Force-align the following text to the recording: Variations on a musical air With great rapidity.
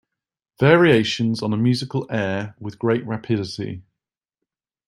Variations 0.59 1.43
on 1.43 1.53
a 1.53 1.57
musical 1.57 2.07
air 2.09 2.55
With 2.59 2.79
great 2.79 3.05
rapidity. 3.05 3.83